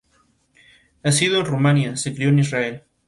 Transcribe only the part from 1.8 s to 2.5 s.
se crio en